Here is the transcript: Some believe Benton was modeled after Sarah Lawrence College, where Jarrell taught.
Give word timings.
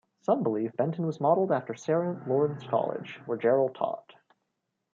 Some 0.21 0.41
believe 0.41 0.75
Benton 0.75 1.05
was 1.05 1.21
modeled 1.21 1.51
after 1.51 1.75
Sarah 1.75 2.23
Lawrence 2.25 2.63
College, 2.63 3.21
where 3.27 3.37
Jarrell 3.37 3.71
taught. 3.71 4.15